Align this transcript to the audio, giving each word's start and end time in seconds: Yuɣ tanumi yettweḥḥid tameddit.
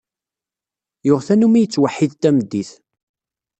Yuɣ 1.07 1.19
tanumi 1.27 1.59
yettweḥḥid 1.61 2.11
tameddit. 2.21 2.71